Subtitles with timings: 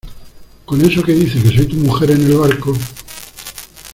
[0.65, 2.73] con eso que dice de que soy tu mujer en el barco.